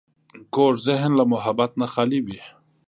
کوږ 0.53 0.73
ذهن 0.87 1.11
له 1.19 1.23
محبت 1.31 1.71
نه 1.81 1.87
خالي 1.93 2.19
وي 2.25 2.39